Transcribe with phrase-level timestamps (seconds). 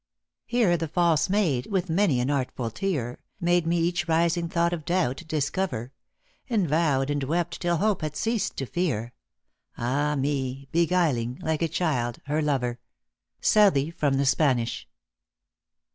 [0.19, 4.73] *" Here the false maid, with many an artful tear, Made me each rising thought
[4.73, 5.91] of doubt discover;
[6.49, 9.13] And vowed and wept till hope had ceased to fear
[9.77, 12.79] Ah me I beguiling, like a child, her lover."
[13.43, 14.87] SOUTIIEY, from the Spanish.